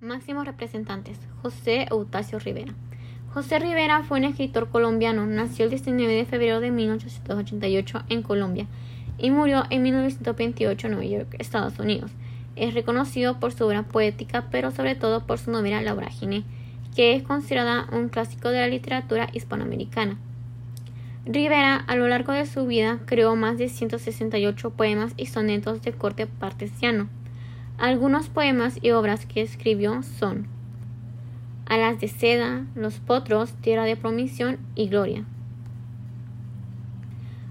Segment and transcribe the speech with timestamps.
[0.00, 1.18] Máximos representantes.
[1.42, 2.72] José Eustacio Rivera.
[3.34, 5.26] José Rivera fue un escritor colombiano.
[5.26, 8.66] Nació el 19 de febrero de 1888 en Colombia
[9.18, 12.12] y murió en 1928 en Nueva York, Estados Unidos.
[12.56, 16.44] Es reconocido por su obra poética, pero sobre todo por su novela La Vorágine,
[16.96, 20.16] que es considerada un clásico de la literatura hispanoamericana.
[21.26, 25.92] Rivera, a lo largo de su vida, creó más de 168 poemas y sonetos de
[25.92, 27.10] corte partesiano
[27.80, 30.46] algunos poemas y obras que escribió son
[31.66, 35.24] Alas de seda, Los potros, Tierra de promisión y Gloria.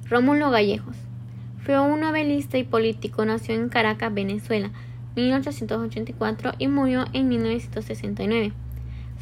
[0.07, 0.95] Rómulo Gallejos
[1.63, 4.71] fue un novelista y político, nació en Caracas, Venezuela,
[5.15, 8.53] 1884 y murió en 1969.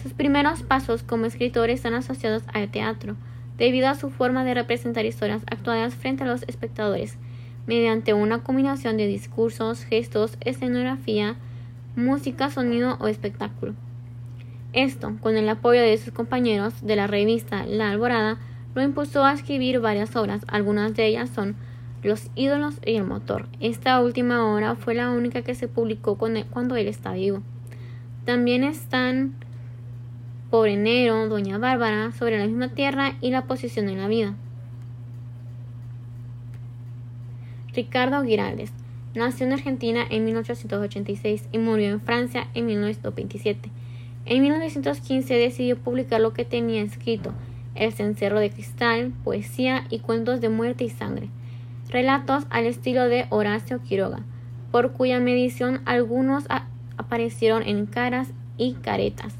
[0.01, 3.15] Sus primeros pasos como escritor están asociados al teatro,
[3.57, 7.17] debido a su forma de representar historias actuadas frente a los espectadores,
[7.67, 11.35] mediante una combinación de discursos, gestos, escenografía,
[11.95, 13.75] música, sonido o espectáculo.
[14.73, 18.37] Esto, con el apoyo de sus compañeros de la revista La Alborada,
[18.73, 21.55] lo impulsó a escribir varias obras, algunas de ellas son
[22.03, 23.47] Los ídolos y el motor.
[23.59, 27.41] Esta última obra fue la única que se publicó cuando él está vivo.
[28.23, 29.33] También están
[30.51, 34.35] Por enero, Doña Bárbara, Sobre la misma tierra y La posición en la vida.
[37.77, 38.71] Ricardo Giraldes
[39.13, 43.69] nació en Argentina en 1886 y murió en Francia en 1927.
[44.25, 47.33] En 1915 decidió publicar lo que tenía escrito,
[47.75, 51.29] El cencerro de cristal, poesía y cuentos de muerte y sangre,
[51.89, 54.23] relatos al estilo de Horacio Quiroga,
[54.71, 56.45] por cuya medición algunos
[56.97, 59.35] aparecieron en caras y caretas.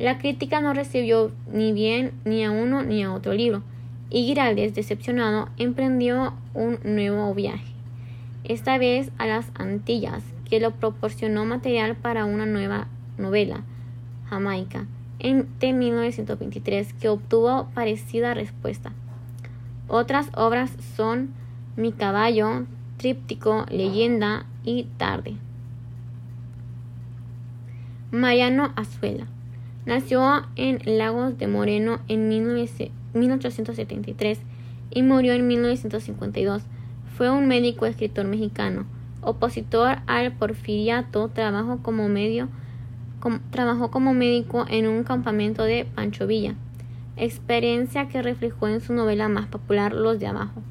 [0.00, 3.62] La crítica no recibió ni bien ni a uno ni a otro libro,
[4.10, 7.72] y Giraldes, decepcionado, emprendió un nuevo viaje,
[8.44, 13.62] esta vez a las Antillas, que le proporcionó material para una nueva novela,
[14.28, 14.86] Jamaica,
[15.20, 18.92] en, de 1923, que obtuvo parecida respuesta.
[19.86, 21.30] Otras obras son
[21.76, 25.36] Mi caballo, Tríptico, Leyenda y Tarde.
[28.10, 29.26] Mariano Azuela
[29.86, 34.38] nació en Lagos de Moreno en 1900 1873
[34.90, 36.62] y murió en 1952.
[37.16, 38.86] Fue un médico escritor mexicano.
[39.22, 42.08] Opositor al porfiriato, trabajó como,
[43.50, 46.54] trabajó como médico en un campamento de Pancho Villa,
[47.16, 50.62] experiencia que reflejó en su novela más popular Los de Abajo,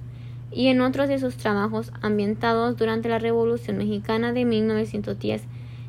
[0.51, 5.43] y en otros de sus trabajos ambientados durante la Revolución Mexicana de 1910.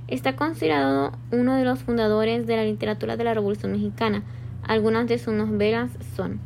[0.09, 4.23] Está considerado uno de los fundadores de la literatura de la Revolución Mexicana,
[4.63, 6.41] algunas de sus novelas son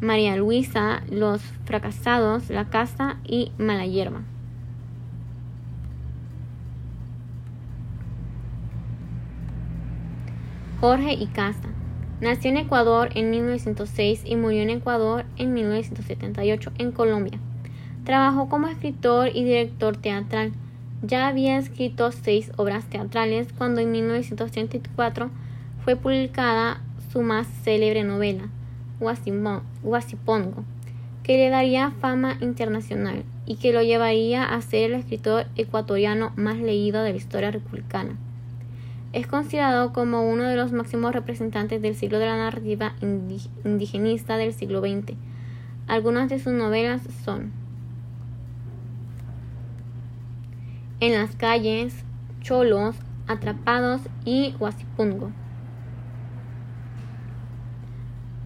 [0.00, 4.22] María Luisa, Los fracasados, La casa y Mala hierba.
[10.80, 11.68] Jorge Icaza.
[12.20, 17.40] Nació en Ecuador en 1906 y murió en Ecuador en 1978 en Colombia.
[18.04, 20.52] Trabajó como escritor y director teatral.
[21.02, 25.30] Ya había escrito seis obras teatrales cuando en 1934
[25.84, 28.48] fue publicada su más célebre novela,
[29.00, 30.64] Guasipongo,
[31.22, 36.58] que le daría fama internacional y que lo llevaría a ser el escritor ecuatoriano más
[36.58, 38.16] leído de la historia republicana.
[39.12, 42.94] Es considerado como uno de los máximos representantes del siglo de la narrativa
[43.64, 45.16] indigenista del siglo XX.
[45.86, 47.52] Algunas de sus novelas son
[51.00, 52.04] En las calles,
[52.42, 52.96] Cholos,
[53.26, 55.30] Atrapados y Guasipungo.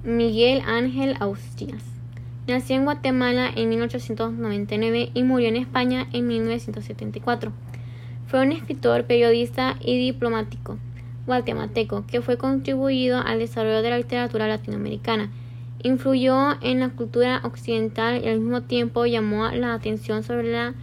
[0.04, 1.84] Miguel Ángel Austrias.
[2.48, 7.52] Nació en Guatemala en 1899 y murió en España en 1974.
[8.26, 10.76] Fue un escritor, periodista y diplomático
[11.28, 15.30] guatemalteco que fue contribuido al desarrollo de la literatura latinoamericana.
[15.84, 20.74] Influyó en la cultura occidental y al mismo tiempo llamó la atención sobre la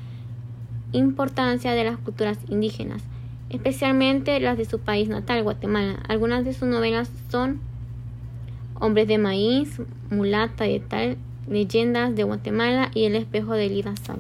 [0.94, 3.04] importancia de las culturas indígenas,
[3.50, 6.02] especialmente las de su país natal, Guatemala.
[6.08, 7.60] Algunas de sus novelas son
[8.80, 11.18] Hombres de Maíz, Mulata de Tal,
[11.48, 14.20] Leyendas de Guatemala y El Espejo de Lida Sal.